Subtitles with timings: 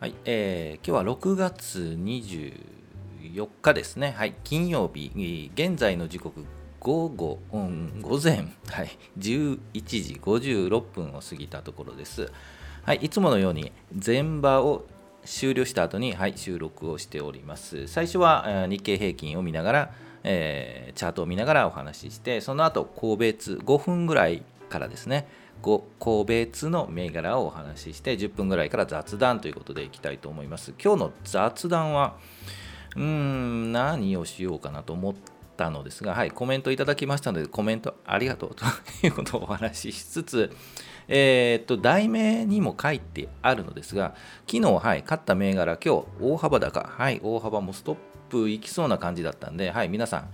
[0.00, 4.14] はい、えー、今日は6月24日ですね。
[4.16, 6.44] はい、金曜日、現在の時刻
[6.78, 12.30] 午後、うん、午前、はい、11時56分を過ぎたところです。
[12.84, 14.86] はい、いつものように前場を
[15.24, 17.88] 終了した後に、はい、収録をしております。
[17.88, 25.26] 最初は、日経平均を見ながら、えー、チャートを見ながらお話しして、その後個別5分ぐらいからですね、
[25.62, 30.74] 個別の銘柄をお話しして10分ぐらいから雑談ということでいきたいと思います。
[30.82, 32.16] 今日の雑談は
[32.96, 35.14] うん何をしようかなと思っ
[35.56, 38.64] たのですが、はい、コメントいただきましたのでコメントありがとうと
[39.06, 40.56] いうことをお話ししつつ、
[41.06, 44.14] えー、っと題名にも書いてあるのですが
[44.50, 47.96] 昨日、はい、勝った銘柄今日大幅高、はい、大幅もストッ
[48.30, 50.30] プいきそうな感じだったんで、はい、皆さん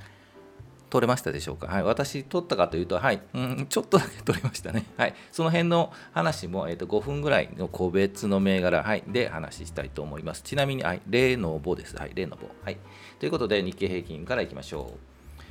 [0.94, 1.66] 取れましたでしょうか？
[1.66, 4.84] はい、私取ったかというと、はい、うん、ちょっとだけ取れましたね。
[4.96, 10.42] はい、その辺の話も、えーと、5分ぐらいの個別の銘柄、はい、で話したいと思います。
[10.42, 11.96] ちなみに、はい、例の棒です。
[11.96, 12.48] はい、例の棒。
[12.62, 12.78] はい。
[13.18, 15.42] ということで、日経平均からいきましょう。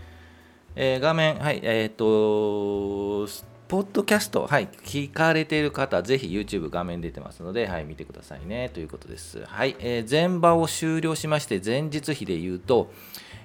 [0.78, 3.28] えー、画面、はい、えっ、ー、と、
[3.68, 9.44] ポッドキャスト、はい、聞かれている方、ぜひ YouTube 画面出てますので、はい、見てくださいね、ということです。
[9.46, 12.94] はい、えー、前場を終了しまして、前日比で言うと、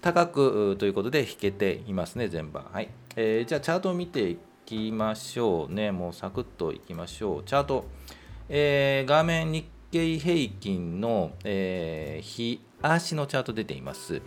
[0.00, 2.64] 高くということで引けていますね、全場。
[2.72, 2.88] はい。
[3.16, 5.90] えー、じゃあ、チャートを見ていきましょうね。
[5.90, 7.42] もうサクッといきましょう。
[7.44, 7.84] チャート、
[8.48, 14.22] えー、画面日経平均の、えー、日足のチャート出ています。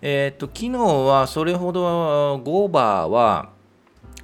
[0.00, 3.50] えっ、と、昨日はそれほど5バーは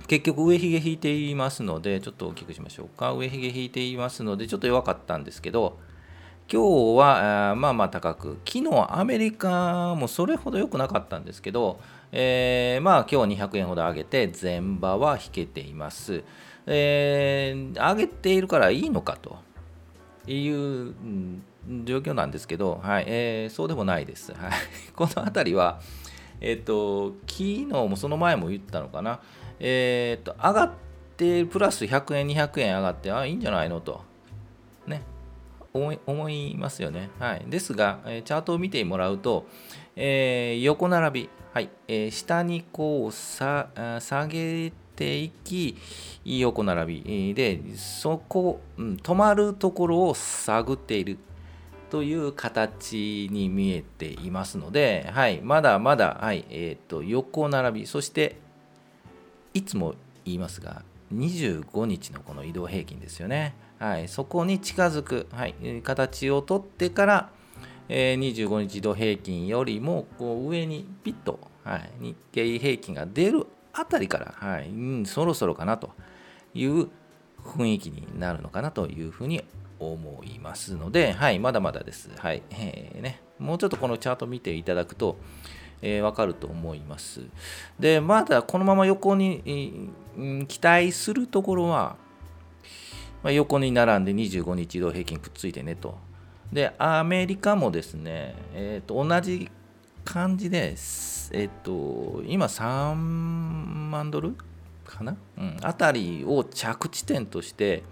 [0.07, 3.13] 結局上髭引いていますので、ちょっと大きくしましょうか。
[3.13, 5.79] 上髭引いていますので、ちょっと弱かったんですけど、
[6.53, 11.81] 今日はまあまあ高く、昨日アメリカもそれほど良くなかったんですけど、
[12.13, 16.23] えー、まあ今日は200円ほど上げて、前場は引けています。
[16.67, 19.39] えー、上げているからいいのかと
[20.31, 20.61] いう、う
[20.91, 21.43] ん
[21.85, 24.33] 状況なんですけど、はいえー、そうでもないです。
[24.33, 24.53] はい、
[24.95, 25.81] この辺りは、
[26.41, 29.21] えっ、ー、と、昨日もその前も言ったのかな、
[29.61, 30.73] えっ、ー、と、上がっ
[31.17, 34.03] てプラス100円、200円上がって、あ、いいんじゃないのと、
[34.87, 35.03] ね、
[35.73, 37.11] 思い思いますよね。
[37.19, 39.47] はい、ですが、えチャートを見てもらうと、
[39.97, 41.71] え横並び、はい。
[41.89, 43.69] え下にこう下
[44.27, 45.77] げていき
[46.25, 47.35] 横並び。
[47.35, 51.19] でそこ、うん、止まるところを探っている。
[51.95, 58.41] という形に見えていますので、はい、まだまだ、はいえーと、横並び、そして
[59.53, 59.95] いつも
[60.25, 60.83] 言いますが、
[61.15, 63.55] 25日のこの移動平均ですよね。
[63.79, 67.31] はい、そこに近づく、はい、形をとってから、
[67.89, 75.93] えー、25日移動平均よりもこう上にピッと、はい、日経平均が出るあたりから、はいうん、そろそろかなと
[76.55, 76.89] いう
[77.45, 79.45] 雰囲気になるのかなというふうに
[79.93, 82.11] 思いますので、はい、まだまだです。
[82.17, 85.17] はい、えー、ね、もうちょっとこのチャート見ていただくと、
[85.83, 87.23] えー、わかると思います。
[87.79, 89.91] で、まだこのまま横に、
[90.49, 91.97] 期待するところは、
[93.23, 95.99] まあ、横に並んで25日移動平均くっついてねと。
[96.53, 99.51] で、アメリカもですね、えー、と同じ
[100.05, 104.37] 感じで、えっ、ー、と、今3万ドル
[104.85, 107.83] かな、うん、あたりを着地点として、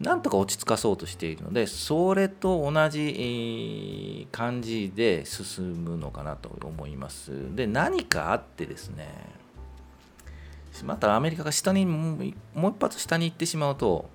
[0.00, 7.54] なんとか落ち着かそうとしているのでそれと同じ感じで進むのかなと思います。
[7.54, 9.08] で何かあってですね。
[10.82, 12.34] またアメリカが下にもう一
[12.80, 14.10] 発下に行ってしまうと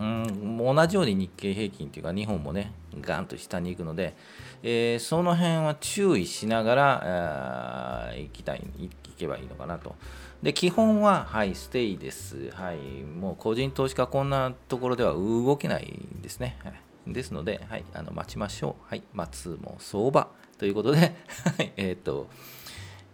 [0.00, 4.14] うん、同じように日経平均というか日本もねガンと下に行くので、
[4.62, 9.94] えー、その辺は注意しながら行きたい行けばいいのかなと
[10.42, 12.50] で、基本は、はい、ステイです。
[12.50, 15.84] はい、もう個人投資家こんなところでは動けない
[16.18, 16.58] んですね。
[16.64, 18.84] はい、ですので、はい、あの待ちましょう。
[18.88, 20.28] はい、待つも相場
[20.58, 20.98] ということで、
[21.56, 22.28] はい、えっ、と、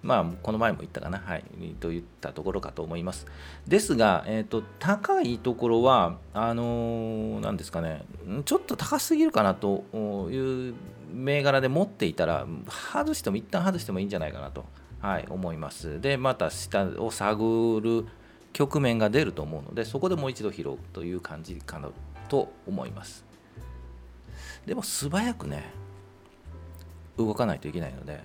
[0.03, 1.45] まあ、この前も言ったかな、はい、
[1.81, 3.27] といったところかと思います。
[3.67, 8.05] ですが、え、ー、と、高いところは、あのー、なんですかね、
[8.45, 9.85] ちょっと高すぎるかなと
[10.31, 10.75] いう
[11.13, 12.47] 銘柄で持っていたら、
[12.93, 14.65] 外しても、一旦外してもいいんじゃないかなと。
[15.01, 16.01] はい、思います。
[16.01, 18.07] で、また下を探る
[18.53, 21.91] 局面が出ると思うので、そこでもう一度拾うという感じかな
[22.29, 23.25] と思います。
[24.67, 25.71] でも素早くね、
[27.17, 28.25] 動かないといけないので、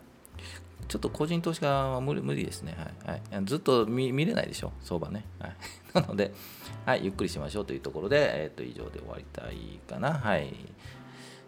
[0.88, 2.76] ちょっと個人投資家は無理無理ですね、
[3.06, 5.26] はいはい、ずっと見れないでしょ、相場ね。
[5.40, 5.56] はい、
[5.94, 6.34] なので、
[6.86, 10.14] はい、ゆっくりしましょうというところで、えー、と以上で終わりたいかな。
[10.14, 10.54] はい。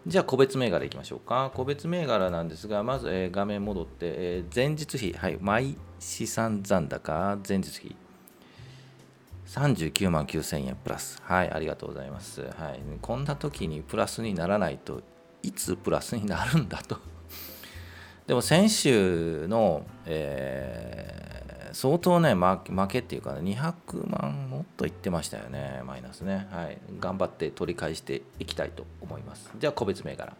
[0.07, 1.51] じゃあ個別銘柄いきましょうか。
[1.55, 7.95] 個別銘柄なんですが、まず、えー、画面戻って、えー、前日比、はい、毎資産残高、前日比、
[9.47, 11.21] 39万9000円プラス。
[11.23, 12.41] はい、ありがとうございます。
[12.41, 15.01] はい、こんな時にプラスにならないと
[15.41, 17.14] いつプラスになるんだと。
[18.27, 26.47] でも先週の、えー、相当ね負けっていうか、ね、200万もっといってましたよねマイナスね。
[26.51, 26.77] はい。
[26.99, 29.51] 頑張って取り返していきたいと思います。
[29.59, 30.35] じゃあ個別銘柄。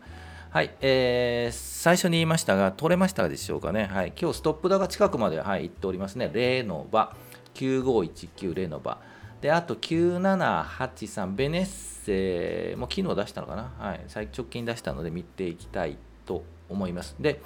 [0.56, 3.90] はい、えー、最初に言いましたが、取れましたでしょうかね。
[3.92, 6.32] はい、今日ストップ高近くまで、はい、行っておりますね。
[6.34, 7.14] レノバ、
[7.56, 9.00] 9519レノバ。
[9.42, 17.18] で、あと9783、ベネッセも昨日出したのかな、はい、最直近出したので見ていきたいと思います。
[17.20, 17.42] で、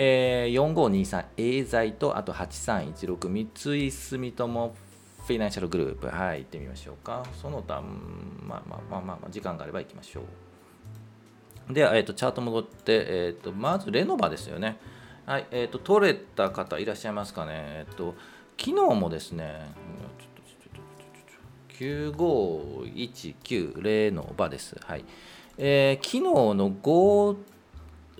[0.00, 3.48] えー、4523、エーザイとあと8316、三
[3.84, 4.74] 井住友
[5.26, 7.26] フィナンシャルグループ、はい、行ってみましょうか。
[7.42, 7.82] その他、
[8.46, 10.20] まあまあまあまあ、時間があれば行きましょ
[11.68, 11.74] う。
[11.74, 14.76] では、えーと、チャート戻って、えーと、まずレノバですよね。
[15.26, 17.54] はい、えーと、取れた方いらっしゃいますかね。
[17.54, 18.14] えー、と
[18.56, 19.74] 昨日もですね、
[21.70, 24.76] 95190の場です。
[24.80, 25.04] はい
[25.56, 27.57] えー、昨日の5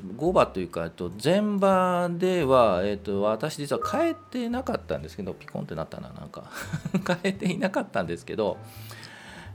[0.02, 6.50] 5場というか、えっと前場では、えーと、私実は変えてなかったんですけど、ピコンってなったな、なんか
[7.06, 8.58] 変えていなかったんですけど、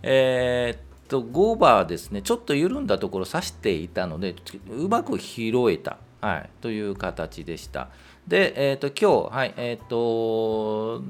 [0.01, 4.35] えー、っと、5場ですね、ちょっと緩んだところ指していたので、
[4.69, 7.89] うまく拾えた、はい、という形でした。
[8.27, 11.03] で、えー、っと、今日、はい、えー、っと、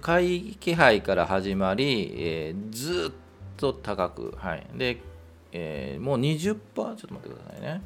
[0.00, 3.12] 買い気配から始まり、えー、ずっ
[3.56, 5.00] と高く、はい、で、
[5.52, 7.82] えー、もう20%、ちょっと待ってくださいね。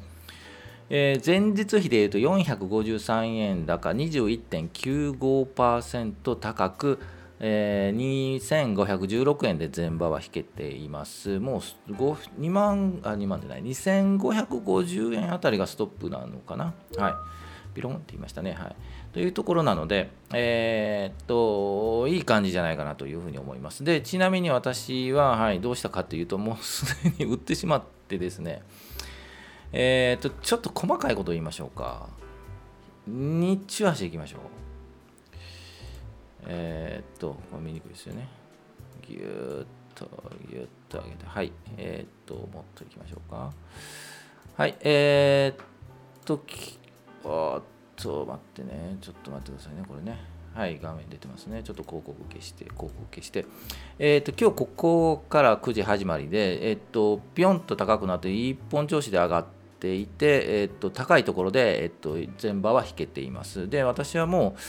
[0.95, 6.99] えー、前日比でいうと453円高21.95%高く、
[7.39, 11.39] えー、2516円で前場は引けています。
[11.39, 16.75] もう2万、あ、2万じゃない、2550円あたりがストップなのかな。
[16.95, 17.15] はい。
[17.73, 18.53] ピロンって言いましたね。
[18.53, 18.75] はい。
[19.13, 23.83] というところなので、えー、っと、いい感じじゃないかなというふうに思います。
[23.83, 28.61] で、ちなみに私は、はい、どうしたかというと、もうすでに売ってしまってですね、
[29.75, 32.07] えー、っと、ちょっと細かいことを言いましょうか。
[33.07, 34.39] 日中足いきましょう。
[36.45, 38.29] えー、っと、これ見にくいですよね。
[39.01, 41.51] ぎゅーっと、ぎゅーっと上げて、はい。
[41.77, 43.51] えー、っと、もっといきましょうか。
[44.55, 44.77] はい。
[44.81, 46.43] え、っと、
[47.23, 47.61] おっ
[47.95, 48.97] と、待ってね。
[49.01, 49.83] ちょっと待ってくださいね。
[49.87, 50.19] これね。
[50.53, 51.63] はい、画面出てますね。
[51.63, 53.47] ちょっと広告消して、広告消して。
[53.97, 59.62] えっ、と、今日ここから9時始まりで、えっ、と、ぴょんと高くなって、一本調子で上がって
[59.95, 63.69] いて、えっ、と、高いところで、えっ、と、前場は引けています。
[63.69, 64.59] で、私はもう、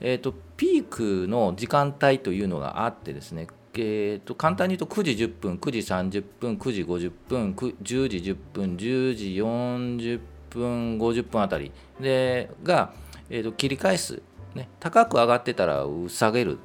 [0.00, 3.46] えっ、と、ピークの時間帯というのがあってですね、
[3.76, 10.20] えーと、簡単に言うと9時10分、9時30分、9時50分、10時10分、10時40
[10.50, 12.92] 分50分あたりでが、
[13.28, 14.22] えーと、切り返す、
[14.54, 16.58] ね、高く上がってたら下げる、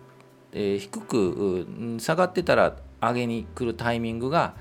[0.52, 4.54] えー、低く下がってたら上げに来るタイミングが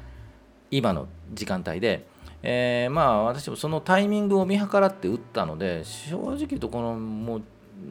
[0.70, 2.06] 今の時間帯で、
[2.50, 7.42] えー、まあ私もそのタイミングを見計らって打ったので正直言うとこのもう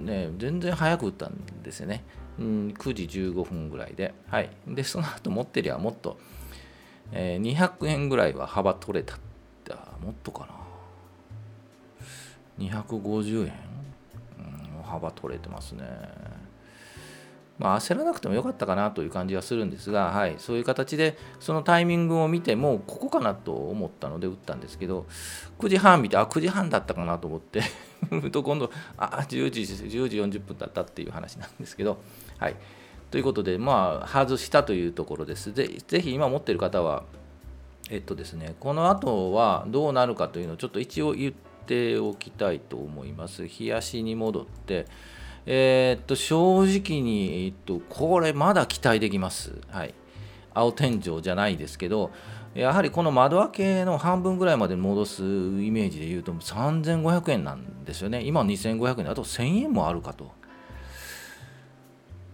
[0.04, 2.04] ね全然早く打ったんですよね、
[2.40, 4.16] うん、9時15分ぐらいで。
[4.28, 4.50] はい。
[4.68, 6.18] でその後持ってりゃもっと、
[7.12, 9.20] えー、200円ぐらいは幅取れた
[10.02, 10.48] もっとか
[12.58, 12.66] な。
[12.66, 13.54] 250円、
[14.40, 15.84] うん、幅取れてますね。
[17.60, 25.08] まあ、焦らなくてもよかったかなという感じはするんですが、はい、そういう形でそのタイミングを見てもここかなと思ったので打ったんですけど
[25.58, 27.64] 9時半見てあ9時半だったかなと思って
[28.32, 31.98] と今度あ10時 ,10 時40分だったっていう話なんですけど、
[32.38, 32.56] はい、
[33.10, 35.52] ということでまあ外したというところです。
[35.52, 37.04] ぜぜひ今持っている方は
[37.90, 41.34] えっとですねこの後はどうなるかというのをちょっと一応言っ
[41.66, 43.44] ておきたいと思います。
[43.44, 44.86] 冷やしに戻って、
[45.50, 49.54] えー、っと正直に、えっと、これまだ期待できます。
[49.70, 49.94] はい。
[50.54, 52.12] 青天井じゃないですけど、
[52.54, 58.24] やはりこの窓開けの半分ぐらいまで戻すイメージでいうと3500円なんですよね。
[58.24, 60.32] 今2500円であと1000円もあるかと。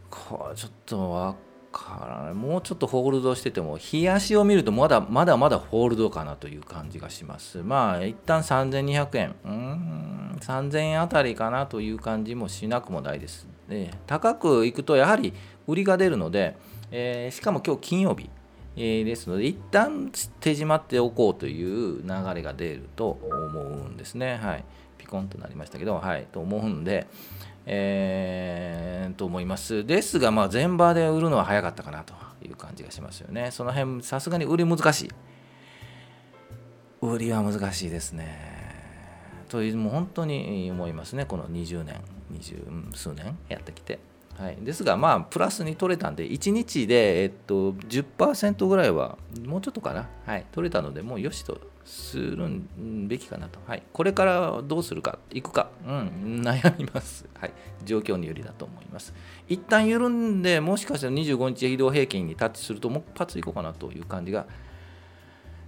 [0.10, 1.36] これちょっと
[1.74, 7.64] からないもうちょっとホールドしてても冷やしを見るとまだまだまだホールドかなという感じがします。
[7.64, 9.36] まあ一旦3200円。
[9.44, 10.24] うん。
[10.44, 15.34] 3000円あたりかなという感じもしなくもないですで高くいくとやはり
[15.68, 16.58] 売りが出るので、
[16.92, 18.30] えー、しかも今日金曜日
[18.76, 24.40] えー、ですので一旦手締まっておこうという流れが出ると思うんですね。
[24.42, 24.66] はい、
[24.98, 27.06] ピコンとなりましたけど、はい、と思うんで、
[27.66, 29.86] えー、と思います。
[29.86, 32.14] ですが、まあ、前場で売るのは早かったかなと
[32.46, 33.52] いう感じがしますよね。
[33.52, 35.10] その辺、さすがに売り難しい。
[37.02, 38.64] 売りは難しいですね。
[39.50, 42.02] という、もう本当に思いますね、この20年、
[42.34, 44.00] 20数年やってきて。
[44.38, 52.62] はい、ですが、まあ、プラスに取れたんで、1日で、えっと、10%ぐらいは、もうちょっとかな、はい、取れたので、もうよしとする
[53.08, 53.60] べきかなと。
[53.68, 57.26] はい、これからどうするか、いくか、うん、悩みます。
[57.36, 59.14] はい、状況によりだと思います。
[59.48, 64.48] 一旦緩んで、もしかしたら25日移動平均にタッチすると、もう一発いこうかなという感じが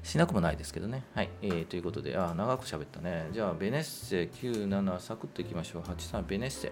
[0.04, 1.04] しなくもないですけどね。
[1.14, 1.30] はい。
[1.42, 3.28] えー、ということで、あ、長く喋ったね。
[3.32, 5.82] じゃあ、ベネッセ97、サクッといきましょう。
[5.82, 6.72] 83、ベネッセ。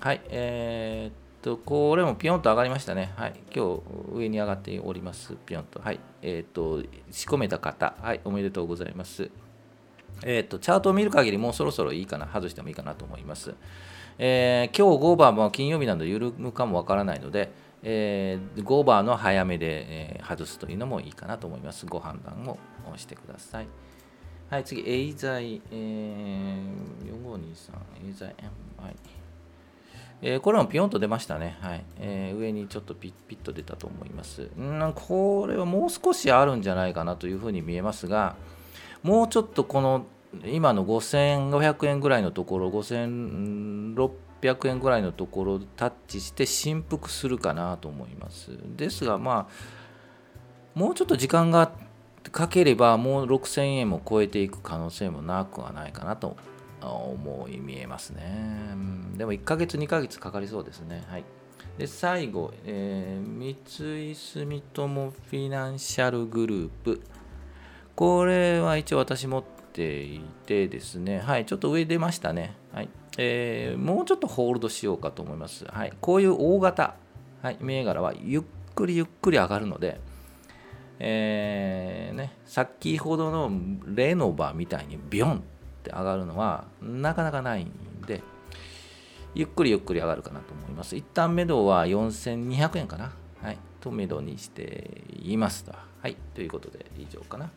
[0.00, 0.20] はい。
[0.28, 3.12] えー、と、これもピヨンと上がりましたね。
[3.14, 3.34] はい。
[3.54, 5.36] 今日、上に上がっております。
[5.46, 5.78] ピヨンと。
[5.78, 6.00] はい。
[6.20, 8.20] えー、と、仕込めた方、はい。
[8.24, 9.30] おめでとうございます。
[10.24, 13.54] えー、と、チャートを見る限り、もうそろそろいいかな、外してもいいかなと思います。
[14.18, 17.52] えー、今日5番も金曜日なので緩むかもわからないので、
[17.84, 21.86] えー、5番の早めで、えー、外すというのもいいかなと思います。
[21.86, 22.58] ご判断を
[22.96, 23.68] してください。
[24.50, 28.34] はい、次、エイザイ、えー、4523、エイザイ、
[28.82, 29.15] はい。
[30.22, 31.58] えー、これもピヨンと出ましたね。
[31.60, 34.42] はいえー、上にちょっとピッピッと出たと思います。
[34.42, 38.36] んこれはもう少しあるんじゃないかなというふうに見えますが、
[39.02, 40.06] もうちょっとこの
[40.44, 48.50] 今の5500円ぐらいのところ、5600円ぐらいのところをタッチして振幅するかなと思います。
[48.76, 51.72] ですが、まあ、もうちょっと時間が
[52.32, 56.36] かければ、もう6000円も超えていく可能性もなくはないかなと
[56.80, 58.74] 思い見えますね。
[59.16, 61.04] でも1ヶ月、2ヶ月かかりそうですね。
[61.08, 61.24] はい。
[61.78, 67.02] で、最後、えー、三井住友フィナンシャルグループ。
[67.94, 72.56] これは一応私持っていてですね、はい、ちょっと上出ましたね。
[72.72, 72.88] はい。
[73.18, 75.64] えー、もうちょっとホールドしようかと思います。
[75.64, 75.92] はい。
[76.00, 76.96] こういう大型、
[77.42, 78.42] はい、銘柄はゆっ
[78.74, 80.00] くりゆっくり上がるので、
[80.98, 83.50] えー、ね、先ほどの
[83.86, 85.44] レノバみたいにビヨン
[85.86, 87.70] って上がるのはなかなかないん
[88.06, 88.22] で、
[89.34, 90.96] ゆっくりゆっくり上がるかなと思います。
[90.96, 93.12] 一旦目処は4200円かな。
[93.42, 93.58] はい。
[93.80, 95.72] と目処にしていますと。
[96.02, 96.16] はい。
[96.34, 97.50] ということで以上かな。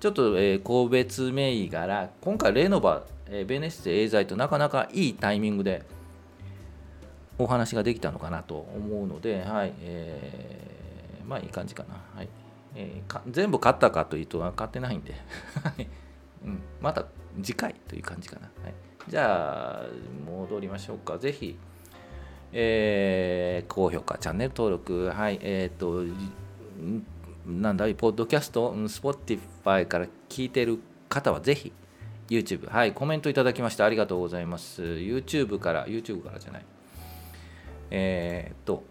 [0.00, 5.84] ちょっと、えー、個別銘柄、今回レノバ、えー、ベネッセエーザイとなかなかいいタイミングで
[7.38, 9.72] お話ができたのかなと思うので、はい。
[9.80, 11.94] えー、まあいい感じかな。
[12.14, 12.28] はい。
[12.74, 15.14] えー、全部買ったかというと買ってないんで
[16.44, 17.06] うん、また
[17.42, 18.74] 次回という感じかな、はい、
[19.08, 19.86] じゃあ
[20.26, 21.18] 戻りましょうか。
[21.18, 21.56] ぜひ、
[22.52, 25.38] えー、高評価チャンネル登録はい。
[25.42, 26.04] えっ、ー、と
[27.46, 30.78] なんだいポッドキャスト Spotify から聞いてる
[31.08, 31.72] 方はぜひ
[32.28, 32.92] YouTube はい。
[32.92, 34.82] コメントいただきましてありがとうございます。
[34.82, 36.64] YouTube から YouTube からじゃない。
[37.90, 38.82] えっ、ー、と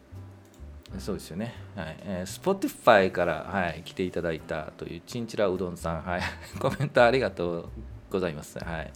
[1.00, 1.54] そうですよね。
[1.76, 1.98] はい。
[2.02, 6.22] えー、Spotify から、はい、来ていただいたというチンチラうどんさん、はい。
[6.60, 7.70] コメントありがとう。
[8.16, 8.58] ございます。
[8.60, 8.94] はい。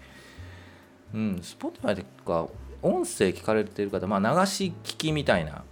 [1.13, 2.47] うん、Spotify でか、
[2.81, 5.63] 音声聞かれている方、まあ、流し聞きみたいな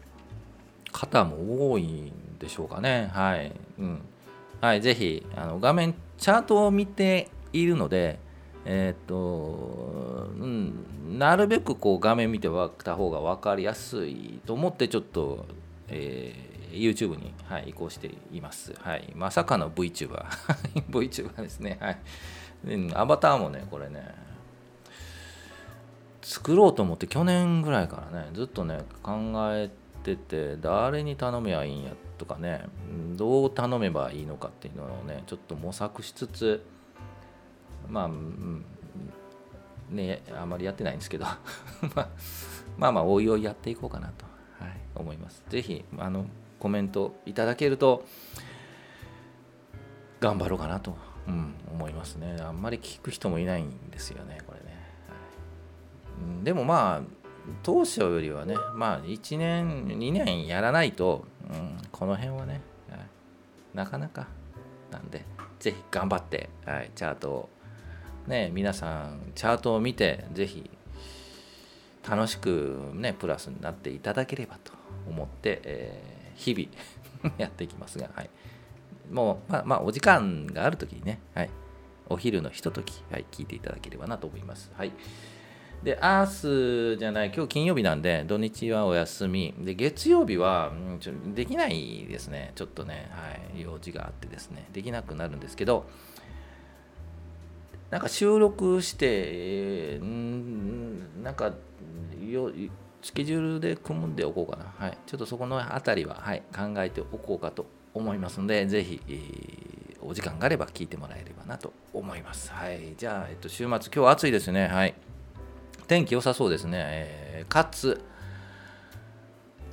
[0.92, 3.10] 方も多いんでしょうかね。
[3.13, 3.51] はい。
[3.80, 4.01] うん。
[4.62, 8.20] はい、ぜひ、あの画面、チャートを見ているので、
[8.66, 12.50] えっ、ー、と、うん、なるべくこう画面見て
[12.84, 15.46] た方が分かりやすいと思ってちょっと
[15.89, 18.74] えー、YouTube に、はい、移行しています。
[18.80, 20.25] はい、まさかの VTuber。
[20.89, 21.77] VTuber ですね。
[21.80, 21.98] はい。
[22.94, 24.14] アバターもね、これね、
[26.22, 29.70] 作ろうと思って去年ぐらいからね、ずっとね、考え
[30.04, 32.66] てて、誰に頼めばいいんやとかね、
[33.16, 36.64] どう頼めばいいのかっていうのをね、ちょっと模索しつつ、
[37.88, 38.66] まあ、うん、
[39.90, 41.26] ね、あんまりやってないんですけど
[42.78, 44.28] まあ、まあ、おいおいやっていこうかなと。
[45.00, 45.44] 思います。
[45.50, 46.26] ぜひあの
[46.60, 48.06] コメントいただけると
[50.20, 52.38] 頑張ろうかなと、うん、思いますね。
[52.39, 54.77] あんまり聞く人もいないんですよね、これね。
[55.07, 57.17] はい、でもまあ、
[57.63, 63.00] 当初よりはね、まあ1年、2年やらないと、うん、この辺はね、はい、
[63.74, 64.27] なかなか
[64.91, 65.25] なんで、
[65.60, 67.50] ぜひ頑張って、はい、チャートを、
[68.27, 70.69] ね、皆さん、チャートを見て、ぜひ
[72.07, 74.72] 楽しくね、プラスになっていただければと
[75.07, 78.29] 思って、えー、日々 やっていきますが、はい、
[79.12, 81.50] もう、まあ、まあ、お時間がある時にね、はい、
[82.10, 84.72] お昼のひととき、はい、聞いていただければなと思います。
[84.76, 84.92] はい。
[85.84, 89.54] で、アースじゃない、今日金曜日なんで、土日はお休み。
[89.60, 92.52] で、月曜日は、うん、ちょできないですね。
[92.56, 95.86] ちょっとね、はい、用事があってですね、できなくなるんですけど、
[97.90, 100.68] なんか収録して、えー
[101.24, 101.54] なんか
[102.26, 102.52] よ
[103.02, 107.66] スケジュールで組んでおこうかな、はい、ちょっとそこのあたりは、はい、考えておこうかと
[107.98, 109.68] 思いますのでぜひ、えー
[110.00, 112.50] お時間があれば聞いてもらえればなと思います。
[112.50, 112.96] はい。
[112.96, 114.68] じゃあ、えっと、週末今日は暑いですね。
[114.68, 114.94] はい。
[115.88, 118.01] 天気良さそうですね、えーかつ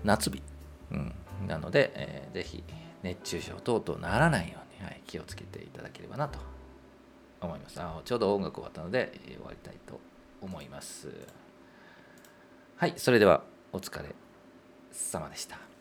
[0.03, 0.43] 夏日、
[0.91, 1.15] うん、
[1.47, 2.65] なので、えーぜひ
[3.05, 6.41] 熱中症等々ならないように、はい、気をつけていただければなと
[7.41, 7.79] 思います。
[7.81, 10.01] あちょうど音楽終わったので、えー終わりたいと
[10.41, 11.11] 思います。
[12.77, 12.95] はい。
[12.97, 14.15] それではお疲れ
[14.91, 15.74] 様でした。